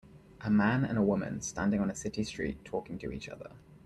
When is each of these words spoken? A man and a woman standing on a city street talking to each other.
A 0.39 0.49
man 0.49 0.83
and 0.83 0.97
a 0.97 1.03
woman 1.03 1.41
standing 1.41 1.79
on 1.79 1.91
a 1.91 1.95
city 1.95 2.23
street 2.23 2.65
talking 2.65 2.97
to 2.97 3.11
each 3.11 3.29
other. 3.29 3.51